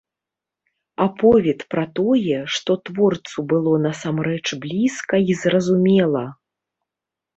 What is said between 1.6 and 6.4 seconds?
пра тое, што творцу было насамрэч блізка й зразумела.